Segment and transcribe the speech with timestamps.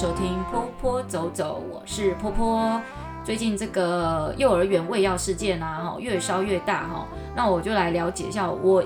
[0.00, 2.80] 收听坡坡走走，我是坡坡。
[3.22, 7.06] 最近这个幼儿园喂药事件啊，哈，越烧越大哈。
[7.36, 8.82] 那我就来了解一下，我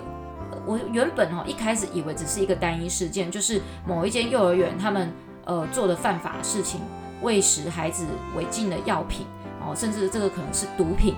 [0.66, 5.12] 我原本哈一开始以为只是一个单一事件，就是某一间幼儿园他们
[5.44, 6.80] 呃做的犯法的事情，
[7.22, 8.04] 喂食孩子
[8.36, 9.24] 违禁的药品
[9.64, 11.14] 哦，甚至这个可能是毒品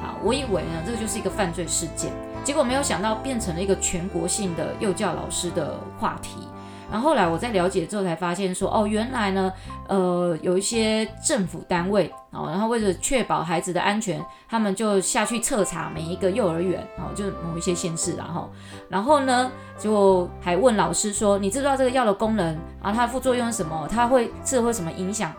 [0.00, 0.14] 啊。
[0.22, 2.12] 我以为呢这个就是一个犯罪事件，
[2.44, 6.36] 结果没有想到变成了一个全国性的幼教老师的话题。
[6.90, 9.52] 然后后来我在了解之后才发现说，哦，原来呢，
[9.88, 18.50] 呃，有一些政府单位哦，然后为了确保孩子的安全，他们就下去彻查每一个幼儿园哦，就是某一些县市然后，
[18.88, 22.92] 然后呢，就还问老师说，你知不知道这个药的功能啊？
[22.92, 23.88] 它的副作用是什么？
[23.88, 25.32] 它会这会什么影响？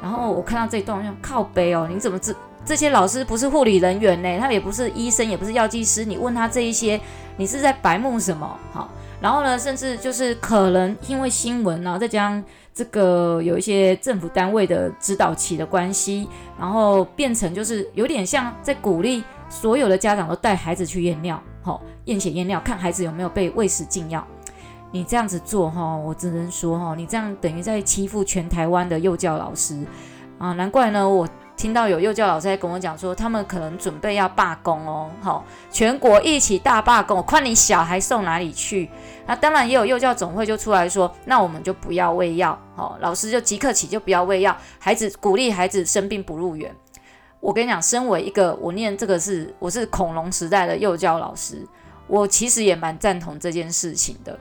[0.00, 2.34] 然后我看到这一段，我靠北哦，你怎么知？
[2.64, 4.38] 这些老师不是护理人员呢？
[4.38, 7.00] 他也不是医生，也不是药剂师，你问他这一些，
[7.36, 8.56] 你是在白目什么？
[8.72, 8.88] 好。
[9.22, 24.26] 然后呢，甚至就是可能因为新闻，然后再加上这个有一些政府单位的指导期的关系，然后变成就是有点像在鼓励所有的家长都带孩子去验尿，好、哦，验血验尿，看孩子有没有被喂食禁药。
[24.90, 29.86] 你这样子做，哈、我只能说，哈，你这样等于在欺负全台湾的幼教老师
[30.38, 30.52] 啊！
[30.52, 31.28] 难怪呢，我。
[31.62, 38.90] 听到有幼教老师在跟我讲说，他们可能准备要罢工哦，好，全国一起大罢工，我看你小孩送哪里去。
[39.28, 46.74] 那当然也有幼教总会就出来说，那我们就不要喂药，好，老师就即刻起就不要喂药，孩子鼓励孩子生病不入园。
[47.38, 51.64] 我跟你讲，身为一个我念这个是我是恐龙时代的幼教老师，
[52.08, 54.36] 我其实也蛮赞同这件事情的。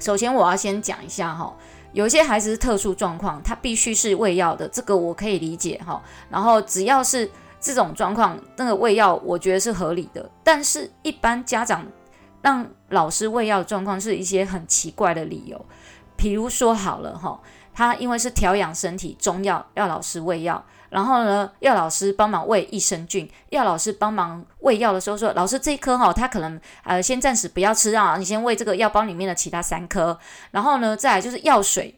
[0.00, 1.54] 首先我要先讲一下哈。
[1.92, 6.02] 有些孩子是特殊状况，他必须是喂药的，这个我可以理解哈。
[6.28, 10.30] 然后只要是这种状况，那个喂药我觉得是合理的。
[10.44, 11.86] 但是，一般家长
[12.42, 15.64] 让老师喂药的状况是一些很奇怪的理由，
[16.16, 17.40] 比如说好了哈，
[17.72, 20.64] 他因为是调养身体中药，要老师喂药。
[20.96, 30.18] 然后呢，要老师帮忙喂益生菌，要老师帮忙喂药的时候说，老师这一颗哈，他可能呃先暂时不要吃啊，你先喂这个药包里面的其他三颗。
[30.52, 31.94] 然后呢，再来就是药水，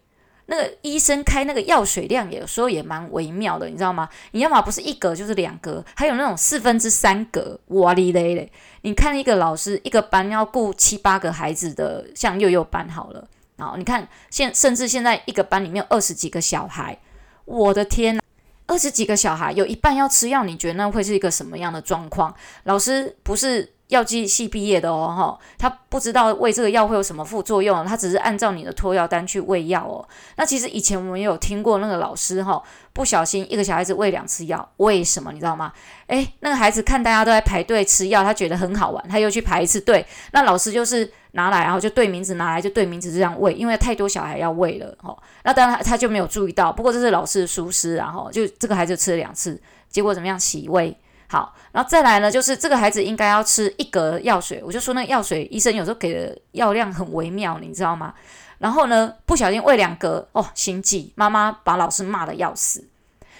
[0.46, 4.08] 那个医生开那个药水量，有时候也蛮微妙的，你知道吗？
[4.32, 8.50] 你要么不是一格就是两格，还有那种四分之三格，哇哩嘞嘞！
[8.82, 16.98] 你看一个老师一个班要顾七八个孩子的，像幼幼班好了，然后你看现甚至现在一个班里面有二十几个小孩，
[17.44, 18.20] 我的天呐！
[18.68, 22.32] 二十几个小孩，有一半要吃药，你觉得那会是一个什么样的状况？
[22.64, 30.06] 老师不是药剂系毕业的哦，哈，他不知道喂这个药会有什么副作用，他只是按照你的托药单去喂药哦。
[30.36, 32.62] 那其实以前我们也有听过那个老师哈，
[32.92, 35.72] 不小心一个小孩子喂两次药，为什么你知道吗？
[36.06, 40.06] 诶，那个孩子看大家都在排队吃药，他觉得很好玩，他又去排一次队。
[40.32, 41.12] 那老师就是。
[41.32, 46.72] 拿来，然后就对名字拿来，就对名字这样喂，因为太多小孩要喂了，吼，那当然他就没有注意到。
[46.72, 49.60] 不过这是老师的疏失，然后就这个孩子吃了两次，
[49.90, 50.40] 结果怎么样？
[50.40, 50.96] 洗胃。
[51.30, 58.14] 好，然后再来呢，就是这个孩子应该要吃一格药水，我就说那药水医生有时候给的药量很微妙，你知道吗？
[58.56, 62.88] 然后呢，不小心喂两格，哦，心悸，妈妈把老师骂的要死。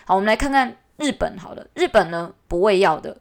[0.04, 3.16] 好，我们来看看日本好了，日本呢不喂药的。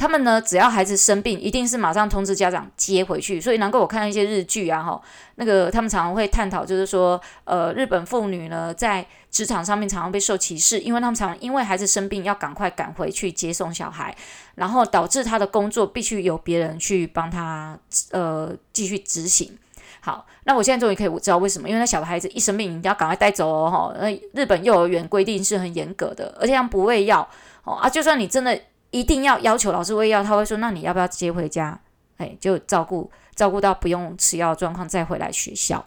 [0.00, 3.38] 他们呢，只要孩子生病，一定是马上通知家长接回去。
[3.38, 4.98] 所以难怪我看一些日剧啊，哈，
[5.34, 14.16] 那个他们常常会探讨，就是说，呃，日本妇女呢，在职场上面常常被受歧视，因为他们常常因为孩子生病要赶快赶回去接送小孩，
[14.54, 17.78] 然后导致他的工作必须由别人去帮他，
[18.12, 19.58] 呃，继续执行。
[20.00, 23.94] 好，那我现在终于可以知道为什么，因为那小孩子一生病，你要赶快带走哦，哈。
[24.00, 27.28] 那日本幼儿园规定是很严格的，而且他们不喂药，
[27.64, 28.58] 哦啊，就算你真的。
[28.90, 31.78] 一定要要求老师喂药，他会说：“那你要不要接回家？
[32.16, 35.86] 哎，就照顾照顾到不用吃药的状况再回来学校。”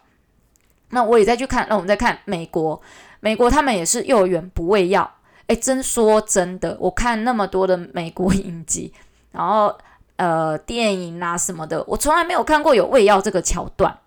[0.90, 2.80] 那我也再去看，那我们再看美国，
[3.20, 5.10] 美国他们也是幼儿园不喂药。
[5.46, 8.92] 哎，真说真的，我看那么多的美国影集，
[9.32, 9.76] 然后
[10.16, 13.98] 呃电影啊什么的，我从来没有看过有喂药这个桥段。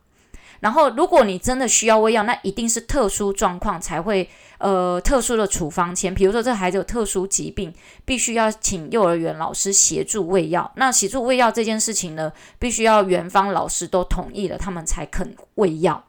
[0.59, 4.27] 然后，如果你真的需要喂药，那一定是特殊状况才会，
[4.57, 6.13] 呃，特殊的处方签。
[6.13, 7.71] 比如说，这孩子有特殊疾病，
[8.06, 10.71] 必须要请幼儿园老师协助喂药。
[10.75, 16.04] 那协助喂药这件事情呢，必须要园方老师都同意了，他们才肯喂药。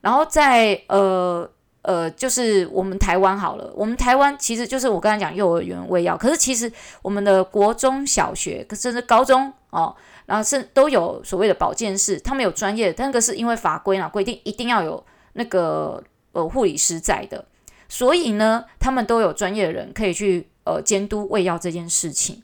[0.00, 1.48] 然后在呃
[1.82, 6.70] 呃，就是我们台湾好了，我们台湾其实就是我刚才讲幼儿园喂药，可是其实
[7.00, 9.94] 我们的国中小学甚至高中哦。
[10.26, 15.04] 然后是都有所谓的保健室，他们有专业，那个是因为法规呢规定一定要有
[15.34, 17.44] 那个呃护理师在的，
[17.88, 22.42] 所以呢，他们都有专业的人可以去呃监督喂药这件事情。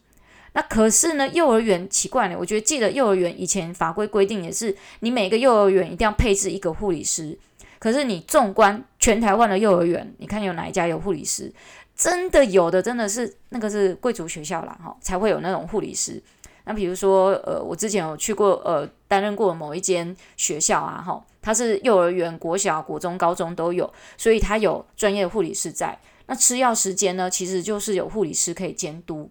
[0.52, 7.38] 那可是呢，幼儿园奇怪呢，我觉得记得幼儿园以前法规规定也是，你每个幼儿园一定要配置一个护理师，
[7.78, 11.52] 可是你纵观全台湾的幼儿园，你看有哪一家有护理师？
[11.94, 16.20] 真的有的，真的是那个是贵族学校啦，哈，才会有那种护理师。
[16.70, 25.98] 那比如说，呃，我之前有去过，呃，担任过某一间学校啊，哈，它是幼儿园、国小、国中、高中都有，所以它有专业护理师在。
[26.26, 29.28] 那吃药时间呢，其实就是有护理师可以监督。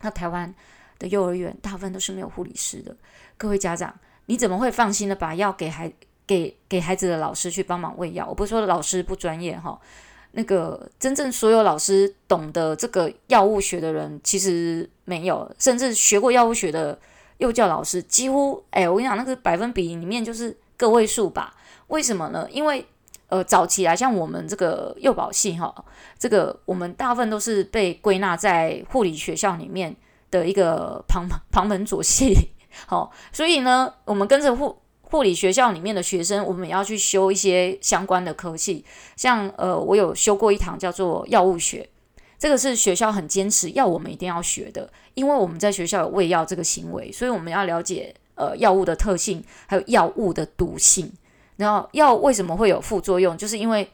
[0.00, 0.52] 那台湾
[0.98, 2.96] 的幼儿园大部分都是没有护理师的，
[3.36, 3.96] 各位家长，
[4.26, 5.92] 你怎么会放心的把药给孩
[6.26, 8.26] 给给孩子的老师去帮忙喂药？
[8.26, 9.80] 我不是说老师不专业哈。
[10.32, 16.96] 那个真正所有老师懂得这个药物学的人，其实没有，甚至学过药物学的
[17.38, 21.52] 幼教老师，几乎哎，我跟你讲，那个百分比里面就是个位数吧？
[21.88, 22.46] 为什么呢？
[22.50, 22.86] 因为
[23.26, 25.74] 呃，早期来像我们这个幼保系哈，
[26.16, 29.96] 这个我们大部分都是被归纳在护理学校里面
[30.30, 32.32] 的一个旁旁门左系，
[32.86, 34.78] 好，所以呢，我们跟着护。
[35.12, 38.84] 护理学校里面的学生，我们也要去修一些相关的科系，
[39.16, 41.88] 像呃，我有修过一堂叫做药物学，
[42.40, 51.12] 这个是学校很坚持要我们一定要学的，因为我们在学校有喂药这个行为，所以我们要了解呃药物的特性，还有药物的毒性。
[51.56, 53.86] 然后药为什么会有副作用，就是因为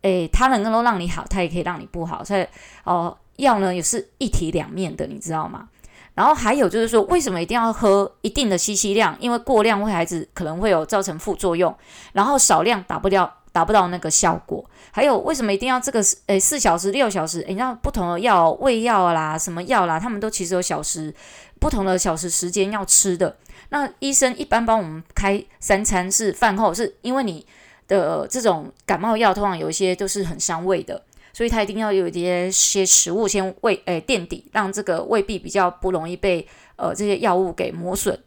[0.00, 2.46] 诶，它能够让你好，它也可以让你不好，所以
[2.84, 5.68] 哦，药呢也是一体两面的，你知道吗？
[6.14, 9.14] 然后还有就是说，为什么一定要喝一定的吸吸量？
[9.20, 11.74] 因为过量会孩子可能会有造成副作用，
[12.14, 14.64] 然后少量达不掉达不到那个效果。
[14.92, 17.40] 还有为什么一定要这个诶四小时六小时？
[17.42, 21.14] 诶，你知道不同的药胃药啦，什么药啦，他们都其实有小时
[21.58, 23.36] 不同的小时时间要吃的。
[23.70, 27.46] 那医生一般帮我们开三餐是饭后，是因为你
[27.86, 31.02] 的这种感冒药通常有一些都是很伤胃的。
[31.32, 38.18] 所以他一定要有一些些食物先胃诶、垫底，让这个胃壁比较不容易被呃这些药物给磨损。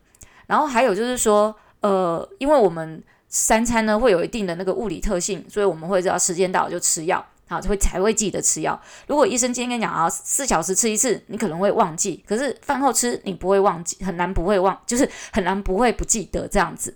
[0.48, 3.04] 然后还有就是说，呃，因为我们
[3.36, 8.80] 三餐呢会有一定的那个物理特性，所以我们会知道时间到就吃药，好，就会才会记得吃药。
[9.08, 16.96] 如果医生今天跟你讲啊，四小时吃一次，你可能会忘记；可是饭后吃，你不会忘记，很难不会忘， 就是很难不会不记得这样子。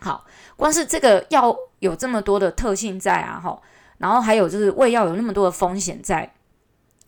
[0.00, 0.24] 好，
[0.56, 3.56] 光是这个药有这么多的特性在啊，哈。
[3.98, 6.34] 然后还有就是喂药有那么多的风险在，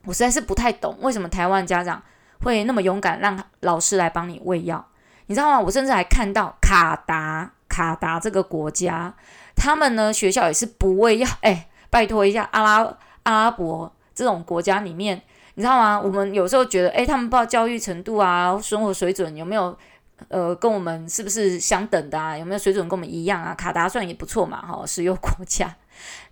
[0.05, 2.01] 我实在是不太懂为什么台湾家长
[2.41, 4.87] 会那么勇敢让老师来帮你喂药，
[5.27, 5.61] 你知道吗？
[5.61, 9.15] 我甚至还看到卡达卡达这个国家，
[9.55, 11.29] 他们呢学校也是不喂药。
[11.43, 15.23] 哎，拜托一下阿拉阿拉伯这种国家里面，
[15.55, 16.01] 你知道吗？
[16.01, 19.79] 我们有时候觉得，哎，他们不知道教育程度啊，生活水准有没有？
[20.27, 22.37] 呃，跟我们是不是相等的啊？
[22.37, 23.55] 有没有水准跟我们一样啊？
[23.55, 25.73] 卡达算也不错嘛，哈，石油国家。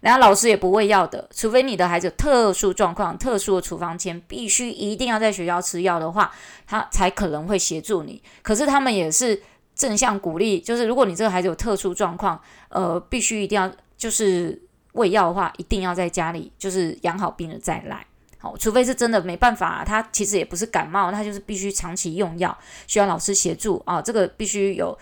[0.00, 6.32] 然后老师也不喂药的，除非你的孩子有特殊状况、特殊的处方签，必须一定要在学校吃药的话，
[6.66, 8.20] 他才可能会协助你。
[8.42, 9.40] 可是他们也是
[9.76, 12.40] 正向鼓励，就是如果你这个孩子有特殊状况，
[12.70, 14.60] 呃，必须一定要就是
[14.94, 18.04] 喂药的话，一定要在家里就是养好病了再来。
[18.38, 22.56] 好，除非是真的没办法，他其实也不是感冒，他就是必须长期用药，
[22.88, 24.02] 需要老师协助啊。
[24.02, 24.98] 这个必须有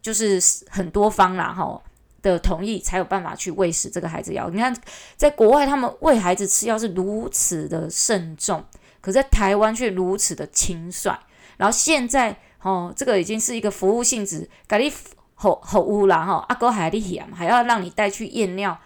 [0.00, 0.38] 就是
[0.68, 1.82] 很多方啦，哈。
[2.22, 4.50] 的同意才有办法去喂食这个孩子药。
[4.50, 4.76] 你看，
[5.16, 8.62] 在国外他们喂孩子吃药是如此的慎重，
[9.00, 11.10] 可在台湾却如此的轻率。
[11.56, 14.92] 然后现在哦，这个已经是一个服务性质，给你
[15.34, 18.78] 好好污染哈，阿哥还厉险，还要让你带去验尿，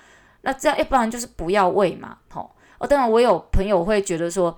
[0.42, 2.50] 那这样要不然就是不要喂嘛，吼。
[2.78, 4.56] 哦，当然我有朋友会觉得说，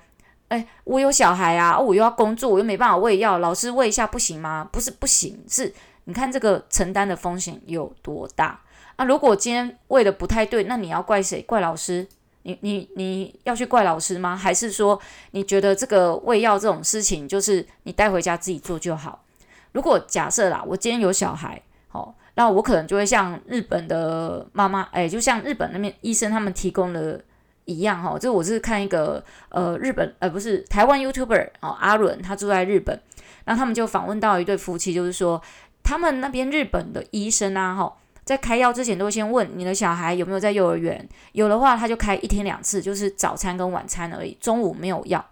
[0.49, 4.69] 哎，我有小孩啊，我又要工作，我又没办法喂药，老师喂一下不行吗？
[4.71, 5.75] 不是不行，是
[6.05, 8.61] 你看这个承担的风险有多大。
[8.99, 11.43] 那、啊、如果今天喂的不太对，那你要怪谁？
[11.43, 12.09] 怪老师？
[12.47, 14.37] 你你你要去怪老师吗？
[14.37, 14.99] 还是说
[15.33, 19.25] 你觉得这个喂药这种事情，就是你带回家自己做就好？
[19.73, 27.21] 如果假设啦，我今天有小孩，好，那我可能就会像日本的妈妈，哎，就像日本那边医生他们提供的
[27.65, 33.00] 一样，哈，这我是看一个呃日本呃不是台湾 YouTuber 哦阿伦，他住在日本，
[33.47, 35.43] 那他们就访问到一对夫妻，就是说
[35.83, 37.97] 他们那边日本的医生啊，哈。
[38.26, 45.25] 在开药之前，都会先问你的小孩有没有在幼儿园，有的话他就开一天两次，就是早餐跟晚餐而已，中午没有药，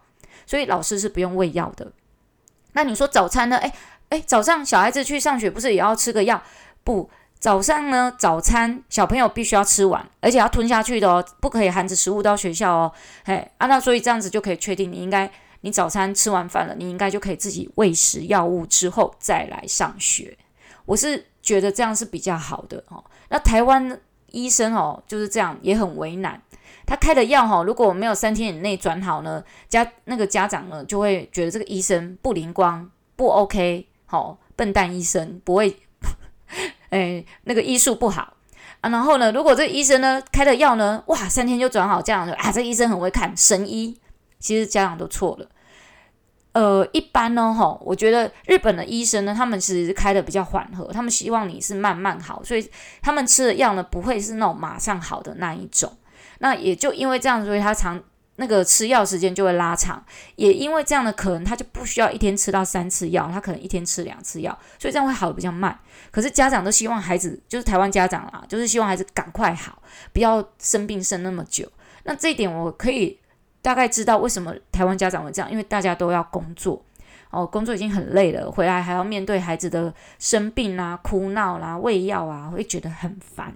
[0.45, 1.91] 所以老师是不用喂药的。
[2.71, 3.57] 那你说早餐呢？
[3.57, 3.71] 诶
[4.09, 6.41] 诶，早上小孩子去上学不是也要吃个药？
[6.85, 12.91] 不，早上呢，早餐小朋友必须要吃完，而且要吞下去的哦，不可以含着食物到学校哦。
[13.25, 15.29] 嘿，啊，那所以这样子就可以确定你应该，
[15.61, 20.37] 你早餐吃完饭了，你应该就可以自己喂食药物之后再来上学。
[20.85, 21.25] 我是。
[21.45, 23.01] 觉得这样是比较好的哦。
[23.29, 23.97] 那台湾
[24.31, 26.41] 医生哦就是这样，也很为难。
[26.85, 35.79] 他开的药哈，如果没有三天以内转好呢，家那个家长呢就会觉得这个医生不灵光，不 OK，好笨蛋医生不会，
[36.89, 38.33] 哎，那个医术不好
[38.81, 38.89] 啊。
[38.89, 43.99] 然后呢，如果这个医生呢开的药呢，哇，三天就转好，这样啊，这医生很会看神医。
[44.37, 45.47] 其实家长都错了。
[46.55, 52.65] 呃，一般呢，哈，我觉得日本的医生呢，他们其实开的比较缓和，他们希望你是慢慢好，所以
[53.01, 55.91] 他们吃的药呢，不会是那种马上好的那一种。
[56.39, 58.01] 那也就因为这样，所以他常
[58.37, 60.01] 那个吃药时间就会拉长。
[60.37, 65.77] 也因为这样的可能，他就不需要一天吃到三次药，他可能一天吃两次药，所以这样会好的比较慢。
[66.09, 69.81] 可是家长都希望孩子，就是台湾家长啦，就是希望孩子赶快好，
[70.13, 71.69] 不要生病生那么久。
[72.05, 73.19] 那这一点我可以。
[73.65, 76.79] 大概知道为什么台湾家长会这样，因为大家都要工作，
[77.31, 83.51] 哦，工作已经很累了，回来还要面对孩子的生病啊、哭闹啦、喂药啊，会觉得很烦。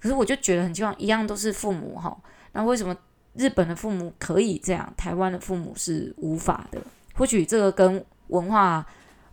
[0.00, 2.16] 可是我就觉得很希望一样都是父母哈，
[2.52, 2.96] 那为什么
[3.34, 6.80] 日本的父母可以这样，台湾的父母是无法的？
[7.14, 8.86] 或许这个跟文化。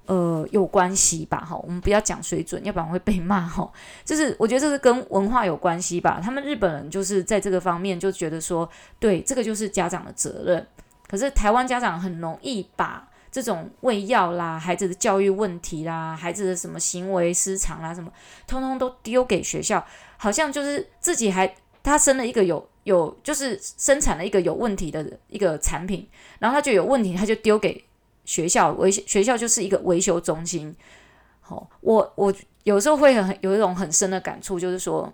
[0.09, 1.37] 呃，有关系吧？
[1.37, 3.71] 哈，我们不要讲水准，要不然会被骂 哈。
[4.03, 6.19] 就是我觉得这是跟文化有关系吧。
[6.19, 8.67] 他们日本人就是在这个方面就觉得说，
[8.99, 10.65] 对，这个就是家长的责任。
[11.07, 18.11] 可是台湾家长很容易把这种喂药啦、孩子的教育问题啦、孩子的什么行为失常啦什么，
[18.47, 19.85] 通通都丢给学校，
[20.17, 27.85] 好像就是自己还他生了一个有有就是生产了一个有问题的一个产品，然后他就有问题，他就丢给。
[28.29, 30.75] 学校维学校就是一个维修中心。
[31.39, 32.31] 好、哦，我我
[32.63, 35.11] 有时候会很有一种很深的感触，就是说，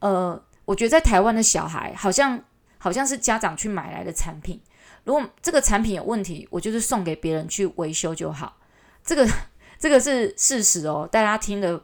[0.00, 2.38] 呃，我觉得在台湾的小孩好像
[2.76, 4.60] 好像是家长去买来的产品，
[5.04, 8.58] 如果这个产品有问题，我就是送给别人去维修就好。
[9.02, 9.26] 这个
[9.80, 11.78] 这个是事实哦，大家听的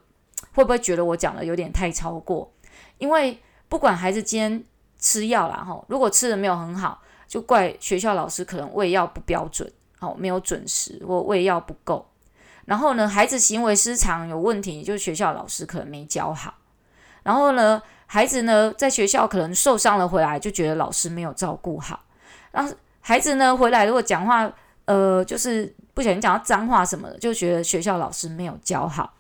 [0.53, 2.53] 会不会觉得我讲的有点太超过？
[2.99, 4.63] 因为不管孩子今天
[4.99, 9.73] 吃药啦，哈，如果吃的没有很好，就怪学校老师可能喂药不标准。
[9.99, 12.07] 好，没有准时或喂药不够，
[12.67, 16.55] 然后呢，孩子行为失常有问题，就是学校老师可能没教好。
[17.23, 22.05] 然后呢，孩子呢在学校可能受伤了回来，就觉得老师没有照顾好。
[22.53, 24.51] 然后孩子呢回来如果讲话，
[24.85, 29.15] 呃，就是不小心讲到脏话什么的，就觉得学校老师没有教好。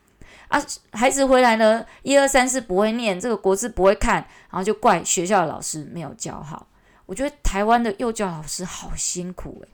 [0.49, 4.17] 啊，孩子回来呢，一二三四不会念，这个国字不会看，
[4.51, 6.69] 然后就怪学校老师没有教好。
[7.07, 9.69] 我觉得台湾的幼教老师好辛苦诶。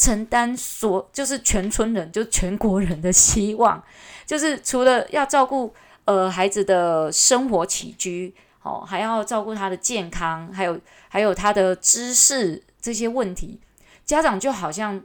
[0.00, 3.84] 承担所就是全村人，就全国人的希望，
[4.24, 5.74] 就是除了要照顾
[6.06, 10.80] 呃孩子的生活起居，哦，还要照顾他的健康，还有
[11.10, 13.60] 还有他的知识这些问题，
[14.06, 14.98] 家长就好像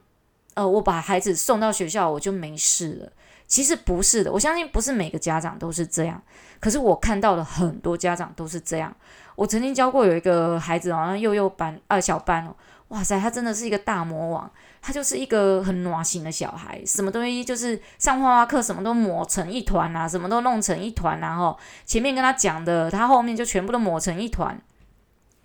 [0.54, 3.12] 呃我把孩子送到学校我就没事了，
[3.48, 6.24] 其实不是的，我相信不是每个家长都是这样，
[6.62, 8.96] 可是我看到了很多家长都是这样。
[9.36, 12.56] 我曾经教过有一个孩子，好像幼幼班啊小班哦，
[12.96, 14.50] 哇塞，他真的是一个大魔王。
[14.82, 24.58] 他就是一个很暖心的小孩，什么东西就是上画画课，什么都抹成一团啊，什么都弄成一团，然后前面跟他讲的，他后面就全部都抹成一团。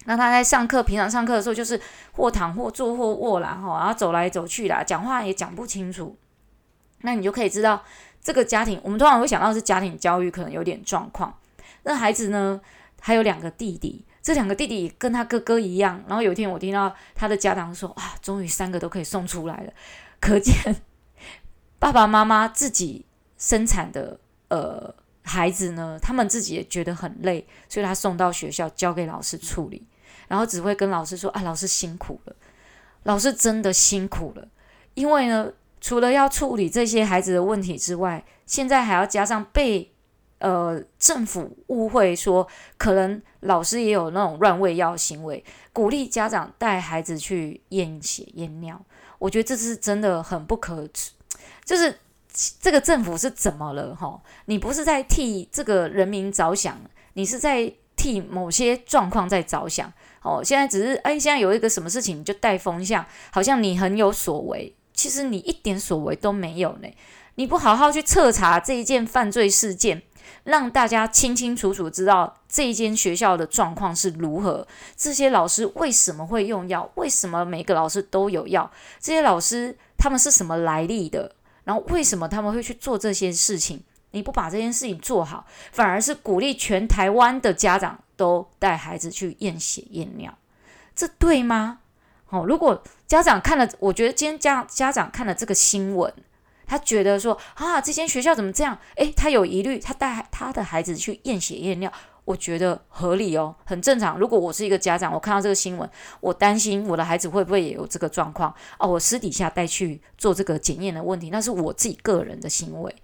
[0.04, 1.80] 那他在上课，平常上课的时候就是
[2.12, 6.16] 或躺或坐或卧啦，哈，然后走来走去啦，讲话也讲不清楚。
[7.00, 7.82] 那你就可以知道
[8.20, 11.34] 这个家庭，我们通常会想到是家庭教育可能有点状况。
[11.82, 12.60] 那孩子呢，
[13.00, 14.04] 还有两个弟弟。
[14.22, 19.72] 这两个弟弟跟他哥哥一样，然后有一天我听到他的家长说：“啊，终于三个都可以送出来了。”
[20.20, 20.76] 可见
[21.78, 23.06] 爸爸妈妈自己
[23.38, 29.86] 生产的呃孩子呢，他们自己也觉得很累，所以他送到学校交给老师处理，
[30.28, 32.36] 然后只会跟老师说：“啊，老师辛苦了，
[33.04, 34.46] 老师真的辛苦了。”
[34.92, 35.50] 因为呢，
[35.80, 39.92] 除了要处理这些孩子的问题之外，现在还要加上被。
[40.40, 48.80] 呃，政府误会说，可能老师也有那种乱喂药行为，鼓励家长带孩子去验血验尿。
[49.18, 51.12] 我觉得这是真的很不可耻。
[51.62, 51.94] 就是
[52.58, 53.94] 这个政府是怎么了？
[53.94, 56.80] 哈，你不是在替这个人民着想，
[57.12, 59.92] 你是在替某些状况在着想。
[60.22, 66.88] 哦，现在只是哎，现在有一个什么事情就带风向，好像你很有所为，其实你一点所为都没有呢。
[67.34, 70.02] 你不好好去彻查这一件犯罪事件。
[70.44, 81.34] 让大家清清楚楚知道这一间学校的状况是如何，这些老师为什么会用药，为什么每个老师都有药，这些老师他们是什么来历的，
[81.64, 83.82] 然后为什么他们会去做这些事情？
[84.12, 90.36] 你不把这件事情做好，反而是鼓励全台湾的家长都带孩子去验血验尿，
[90.96, 91.78] 这对吗？
[92.30, 96.12] 哦，如果家长看了，我觉得今天家家长看了这个新闻。
[96.70, 98.78] 他觉得说啊，这间学校怎么这样？
[98.94, 101.92] 诶，他有疑虑，他带他的孩子去验血验尿，
[102.24, 104.16] 我觉得合理哦，很正常。
[104.16, 112.94] 如果我是一个家长，我看到这个新闻，我担心我的孩子会不会也有这个状况哦，我私底下带去做这个检验的问题，那是我自己个人的行为。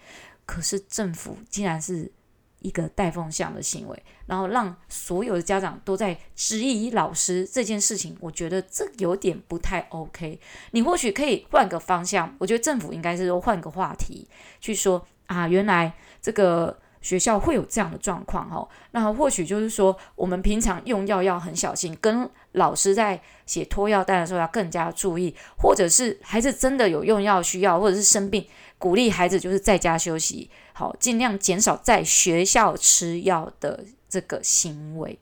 [0.44, 2.12] 可是政府竟然是
[2.60, 10.40] 一个带风向的行为，然后让所有的家长都在质疑老师这件事情，我觉得这有点不太 OK。
[10.72, 14.26] 你或许可以换个方向，我觉得政府应该是说换个话题
[14.60, 18.68] 去说啊，原来这个学校会有这样的状况哦。
[18.90, 28.46] 那或许就是说，我们平常用药要很小心，跟老师在写托药单的时候要更加注意，或者是孩子真的有用药需要，或者是生病。
[28.78, 35.18] 鼓励孩子就是在家休息，好，尽量减少在学校吃药的这个行为。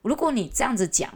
[0.00, 1.10] 如果你这样子讲，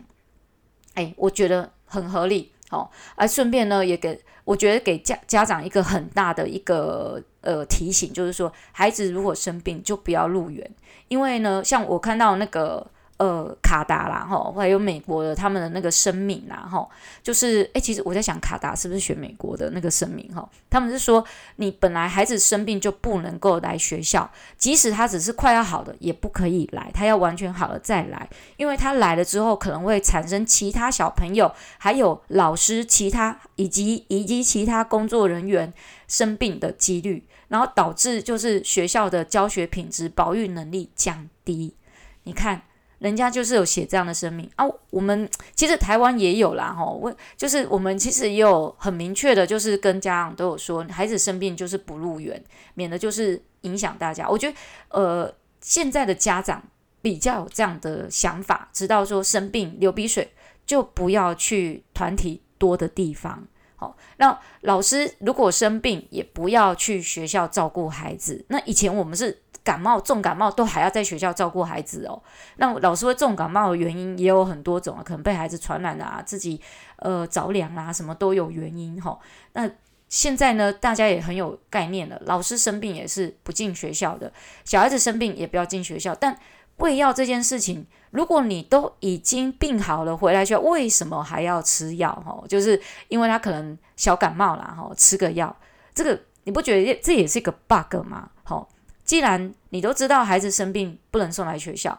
[0.94, 10.70] 哎，我觉得很合理，好，而顺便呢，也给我觉得给家家长一个很大的一个呃提醒，就是说，孩子如果生病就不要入园，
[11.08, 12.86] 因为呢，像我看到那个。
[13.18, 16.88] 呃，卡达啦，哈，还有美国的他们的那个声明啦，哈，
[17.20, 21.24] 就是，诶，其实我在想，卡达是不是选美国的那个声明，哈，他们是说，
[21.56, 35.74] 你本来孩子生病就不能够来学校，即使他只是快要好的，也不可以来，他要完全好了再来，因为他来了之后，可能会产生其他小朋友，还有老师、其他以及以及其他工作人员
[36.06, 41.74] 生病的几率，然后导致就是学校的教学品质、保育能力降低，
[42.22, 42.62] 你看。
[42.98, 52.42] 人家就是有写这样的声明啊，我们 其实台湾也有啦，吼，我就是我们其实也有很明确的，就是跟家长都有说，孩子生病就是不入园，
[52.74, 54.28] 免得就是影响大家。
[54.28, 54.56] 我觉得，
[54.88, 56.62] 呃，现在的家长
[57.00, 60.32] 比较有这样的想法，知道说生病流鼻水
[60.66, 68.44] 就不要去团体多的地方，好，那老师如果生病也不要去学校照顾孩子。
[68.48, 69.42] 那以前我们是。
[69.64, 72.22] 感冒、重感冒都还要在学校照顾孩子哦。
[72.56, 76.60] 那老师会重感冒的原因也有很多种啊，可能被孩子传染啊，自己
[76.96, 79.18] 呃着凉啊，什么都有原因哈、
[79.52, 79.70] 那
[80.08, 84.32] 现在呢，大家也很有概念了，老师生病也是不进学校的，
[84.64, 86.14] 小孩子生病也不要进学校。
[86.14, 86.38] 但
[86.78, 92.10] 喂药这件事情，如果你都已经病好了回来学校，为什么还要吃药？
[92.24, 95.54] 哈、就是因为他可能小感冒啦，哈、吃个药，
[95.92, 98.30] 这个你不觉得这也是一个 bug 吗？
[98.44, 98.66] 好、
[99.08, 101.98] 既然你都知道孩子生病不能送来学校，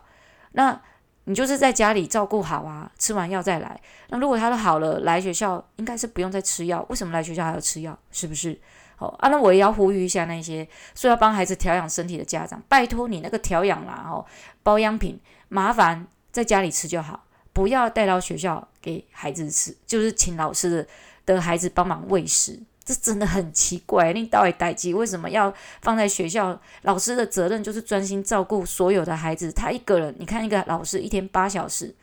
[0.52, 0.80] 那
[1.24, 3.82] 你就是在家里照顾好啊，吃完药再来。
[4.10, 6.86] 那如果他都好了，来学校应该是不用再吃药。
[6.88, 7.98] 为什么来学校还要吃药？
[8.12, 8.62] 是不是？
[8.96, 14.24] 好啊，那我也要呼吁一下那些说要帮孩子调养身体的家长，拜托你那个调养啦，哦，
[14.62, 20.88] 保养品麻烦在家里吃就好，不要带到学校给孩子吃，就是请老师
[21.26, 22.60] 的孩子帮忙喂食。
[22.90, 26.60] 这真的很奇怪，你到底代志为什么要放在学校？
[26.82, 29.52] 老师的责任就是专心照顾所有的孩子。
[29.52, 31.94] 他一个人，你看一个老师一天八小时，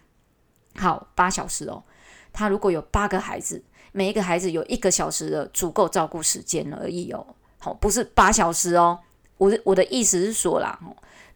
[0.76, 1.82] 好，八小时哦。
[2.32, 7.26] 他如果有八个孩子，每一个孩子有一个小时的足够照顾时间而已哦。
[7.58, 9.00] 好，不是八小时哦。
[9.38, 10.78] 我的我的意思是说啦，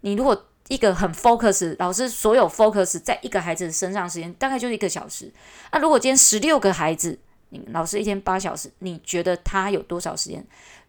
[0.02, 5.32] 你如果一个很 focus，老师所有 focus 在一个孩子身上时间大概就是一个小时。
[5.72, 7.18] 那如果今天十六个孩子，
[7.50, 10.44] 你老师一天八小时，你觉得他有多少时间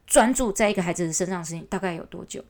[0.07, 1.43] 专注在一个孩子的身上？
[1.43, 2.43] 时间大概有多久？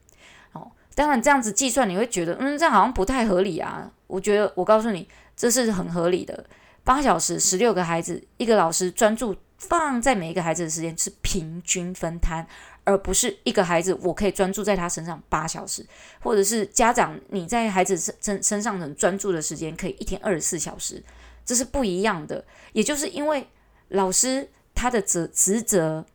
[0.52, 3.92] 哦，当然这样子计算，你会觉得，嗯，这样好像不太合理啊。
[4.08, 6.46] 我觉得，我告诉你，这是很合理的。
[6.84, 12.46] 八小时，十六个孩子，一个老师专注放在每一个孩子的时间是平均分摊，
[12.84, 15.86] 而不是一个孩子我可以专注在他身上八小时，
[16.20, 21.02] 或者是家长你在孩子身身身上能专注的时间可以一天二十四小时，
[21.46, 22.44] 这是不一样的。
[22.74, 23.48] 也就是因为。
[23.92, 26.06] 老师他的职职责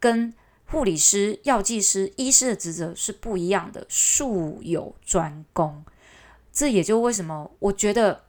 [0.00, 0.32] 跟
[0.66, 5.84] 护理师、药剂师、医师的职责是不一样的，术有专攻。
[6.52, 8.24] 这也就为什么我觉得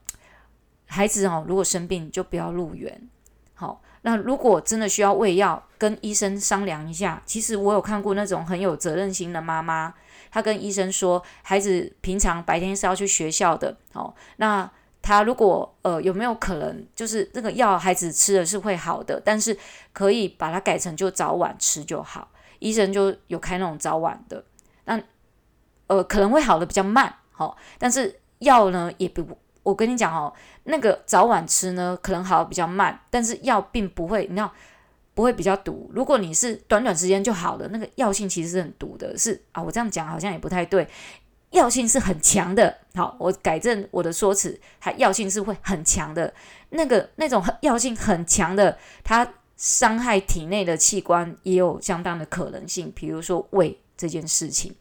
[0.85, 3.09] 孩子哦，如果生病就不要入园。
[3.53, 7.23] 好，那如果真的需要喂药，跟医生商量一下。
[7.25, 9.93] 其实我有看过那种很有责任心的妈妈，
[10.29, 13.77] 她跟医生说，孩子平常白天是要去学校的。
[13.93, 14.69] 好，那。
[15.07, 19.57] 他如果呃有没有可能就是那个药孩子吃的是会好的，但是
[19.93, 22.29] 可以把它改成就早晚吃就好。
[22.59, 24.43] 医生就有开那种早晚的，
[24.83, 25.01] 那
[25.87, 29.25] 呃可能会好的比较慢，好、哦，但是药呢也不，
[29.63, 30.33] 我跟你讲哦，
[30.65, 34.51] 那个早晚吃呢可能好比较慢，但是药并不会，你知道
[35.13, 35.89] 不会比较毒。
[35.93, 40.85] 如果你是短短时间就好的，那个药性其实是很毒的，是啊，我这样讲好像也不太对。
[41.57, 46.31] 药性是很强的，好，我改正我的说辞，它药性是会很强的，
[46.69, 54.73] 那个那种药性很强的，它伤害体内的器官也有相当的可能性，比如说胃这件事情。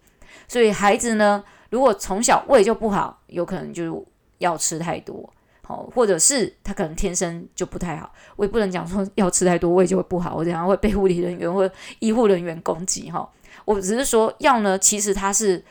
[0.46, 4.04] 所以孩子呢，如果从小胃就不好，有可能就
[4.38, 11.68] 药吃太多，好，或者是他可能天生就不太好，我也不能讲说药吃太多胃就会不好，我等下会被护理人员或
[12.00, 13.28] 医护人员攻击哈。
[13.64, 15.64] 我只是说药呢，其实它是。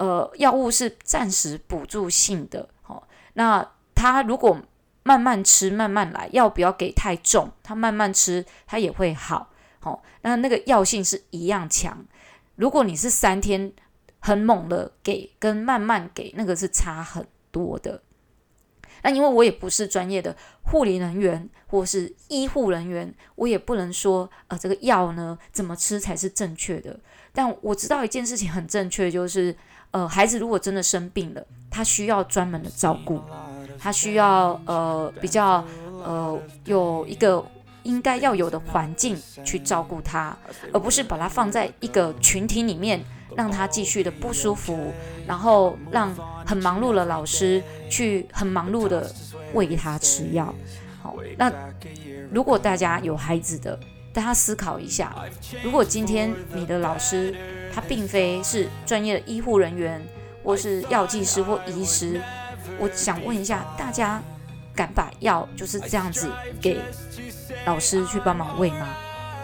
[0.00, 3.02] 呃药物是暂时补助性的，哦，
[3.34, 4.58] 那他如果
[5.02, 9.50] 慢慢吃慢慢来，药不要给太重，他慢慢吃他也会好，
[9.82, 12.02] 哦，那那个药性是一样强。
[12.56, 13.70] 如果你是三天
[14.20, 18.02] 很猛的给，跟慢慢给那个是差很多的。
[19.02, 26.98] 那因为我也不是专业的护理人员或是医护人员，我也不能说呃这个药呢怎么吃才是正确的。
[27.32, 29.56] 但我知道一件事情很正确，就是
[29.90, 33.20] 呃孩子如果真的生病了，他需要专门的照顾，
[33.78, 35.64] 他需要呃比较
[36.04, 37.44] 呃有一个
[37.82, 40.36] 应该要有的环境去照顾他，
[40.72, 43.02] 而不是把他放在一个群体里面。
[43.36, 44.92] 让他继续的不舒服，
[45.24, 46.12] 然后让
[46.44, 49.08] 很忙碌的老师去很忙碌的
[49.54, 50.52] 喂他吃药。
[51.00, 51.50] 好，那
[52.32, 53.78] 如果大家有孩子的，
[54.12, 55.14] 大家思考一下，
[55.62, 57.34] 如果今天你的老师
[57.74, 60.00] 他并非是专业的医护人员，
[60.44, 62.20] 或是药剂师或医师，
[62.78, 64.20] 我想问一下，大家
[64.74, 66.80] 敢把药就是这样子给
[67.64, 68.88] 老师去帮忙喂吗？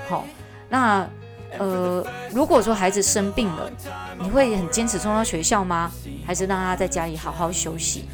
[0.08, 0.24] 好，
[0.68, 1.08] 那。
[1.58, 3.70] 呃，如果说孩子生病了，
[4.20, 5.90] 你会很坚持送到学校吗？
[6.26, 8.04] 还是让他在家里好好休息？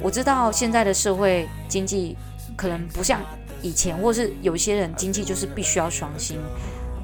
[0.00, 2.16] 我知道现在的社会经济
[2.56, 3.20] 可能不像
[3.62, 6.38] 以前，或是有些人经济就是必须要双薪，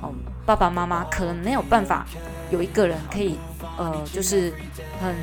[0.03, 0.13] 嗯，
[0.45, 2.07] 爸爸妈妈可能没有办法
[2.51, 3.39] 有一个人可以，
[3.79, 4.53] 呃，就是
[5.01, 5.15] 很，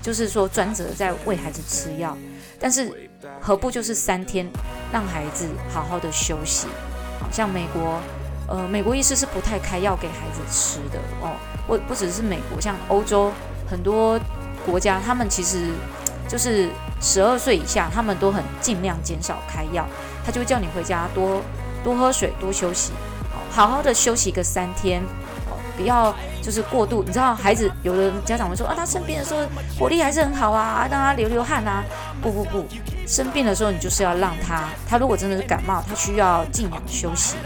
[0.00, 2.16] 就是说专责在喂孩子吃药，
[2.58, 4.48] 但是何不就是三天
[4.92, 6.66] 让孩子好好的休息？
[7.20, 8.00] 好像美国。
[8.48, 11.34] 呃，美国医师是不太开药给孩子吃的哦。
[11.66, 13.32] 不不只是美国，像欧洲
[13.68, 14.16] 很多
[14.64, 15.72] 国家，他们其实
[16.28, 16.70] 就是
[17.00, 19.84] 十二岁以下，他们都很尽量减少开药。
[20.26, 21.40] 他就会叫你回家多
[21.84, 22.90] 多喝水，多休息，
[23.48, 25.00] 好好的休息个三天，
[25.76, 26.12] 不要
[26.42, 27.04] 就是过度。
[27.06, 29.40] 你知道，孩子有的家长会说啊，他生病的时候
[29.78, 31.84] 活力还是很好啊，让他流流汗啊。
[32.20, 32.66] 不不不，
[33.06, 37.36] 生病的时候你就是要让他，他如果真的是感冒，他需要静养休息。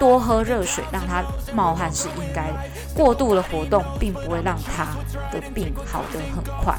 [0.00, 1.22] 多喝热水，让他
[1.54, 2.54] 冒汗是应该的。
[2.96, 4.86] 过度的活动并不会让他
[5.30, 6.76] 的病好得很快。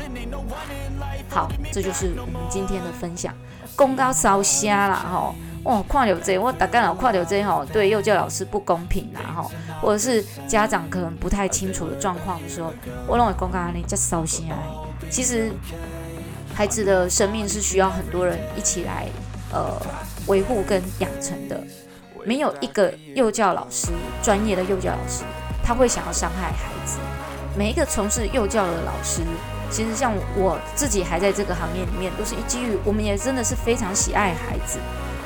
[1.36, 3.34] 好，这就是我们今天的分享。
[3.76, 9.46] 公告烧瞎了哈，哦，跨流这，我大概有看到这哈，对幼教老师不公平啦哈，
[9.82, 12.74] 或者是家长可能不太清楚的状况的时候，
[13.06, 14.44] 我认为公告你叫烧瞎。
[15.10, 15.52] 其实
[16.54, 19.08] 孩子的生命是需要很多人一起来
[19.52, 19.76] 呃
[20.28, 21.62] 维护跟养成的。
[22.24, 23.90] 没有一个幼教老师，
[24.24, 25.26] 专业的幼教老师，
[25.62, 26.98] 他会想要伤害孩子。
[27.58, 29.22] 每一个从事幼教的老师，
[29.70, 34.78] 其实像我自己还在这个行业里面，都是基于我们也真的是非常喜爱孩子，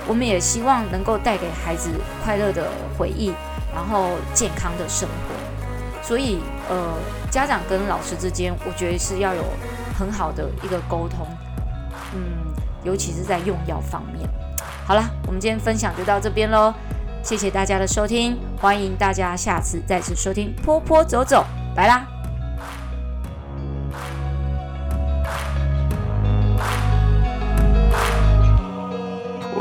[0.07, 1.89] 我们也希望能够带给孩子
[2.23, 3.33] 快乐的回忆，
[3.73, 6.03] 然后健康的生活。
[6.03, 6.39] 所以，
[6.69, 6.93] 呃，
[7.29, 9.43] 家长跟老师之间，我觉得是要有
[9.97, 11.27] 很好的一个沟通，
[12.13, 12.21] 嗯，
[12.83, 14.27] 尤其是在用药方面。
[14.85, 16.73] 好了，我们今天分享就到这边喽，
[17.23, 22.18] 谢谢大家的收听，欢迎大家下次再次收听坡坡走走，拜啦。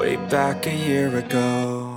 [0.09, 1.88] Way back a year ago